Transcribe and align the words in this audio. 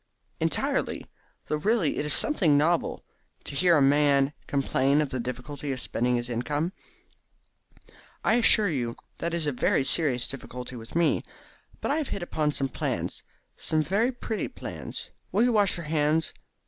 "Entirely; 0.39 1.05
though 1.45 1.57
really 1.57 1.97
it 1.97 2.05
is 2.07 2.13
something 2.15 2.57
novel 2.57 3.05
to 3.43 3.53
hear 3.53 3.77
a 3.77 3.83
man 3.83 4.33
complain 4.47 4.99
of 4.99 5.09
the 5.09 5.19
difficulty 5.19 5.71
of 5.71 5.79
spending 5.79 6.15
his 6.15 6.27
income." 6.27 6.73
"I 8.23 8.33
assure 8.33 8.67
you 8.67 8.95
that 9.19 9.31
it 9.35 9.37
is 9.37 9.45
a 9.45 9.51
very 9.51 9.83
serious 9.83 10.27
difficulty 10.27 10.75
with 10.75 10.95
me. 10.95 11.21
But 11.81 11.91
I 11.91 11.97
have 11.97 12.07
hit 12.07 12.23
upon 12.23 12.51
some 12.51 12.67
plans 12.69 13.21
some 13.55 13.83
very 13.83 14.11
pretty 14.11 14.47
plans. 14.47 15.11
Will 15.31 15.43
you 15.43 15.53
wash 15.53 15.77
your 15.77 15.85
hands? 15.85 16.33